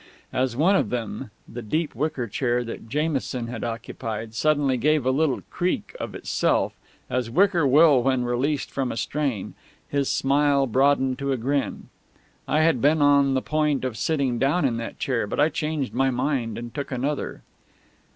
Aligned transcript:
As 0.33 0.57
one 0.57 0.75
of 0.75 0.89
them, 0.89 1.29
the 1.47 1.61
deep 1.61 1.93
wicker 1.93 2.25
chair 2.27 2.63
that 2.63 2.89
Jamison 2.89 3.45
had 3.45 3.63
occupied, 3.63 4.33
suddenly 4.33 4.75
gave 4.75 5.05
a 5.05 5.11
little 5.11 5.43
creak 5.51 5.95
of 5.99 6.15
itself, 6.15 6.73
as 7.07 7.29
wicker 7.29 7.67
will 7.67 8.01
when 8.01 8.23
released 8.25 8.71
from 8.71 8.91
a 8.91 8.97
strain, 8.97 9.53
his 9.87 10.09
smile 10.09 10.65
broadened 10.65 11.19
to 11.19 11.31
a 11.31 11.37
grin. 11.37 11.89
I 12.47 12.61
had 12.61 12.81
been 12.81 12.99
on 12.99 13.35
the 13.35 13.43
point 13.43 13.85
of 13.85 13.95
sitting 13.95 14.39
down 14.39 14.65
in 14.65 14.77
that 14.77 14.97
chair, 14.97 15.27
but 15.27 15.39
I 15.39 15.49
changed 15.49 15.93
my 15.93 16.09
mind 16.09 16.57
and 16.57 16.73
took 16.73 16.91
another. 16.91 17.43